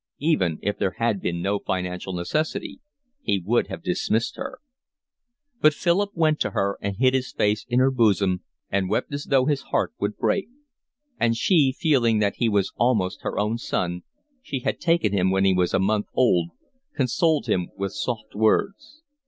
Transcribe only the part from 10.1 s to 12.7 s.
break. And she, feeling that he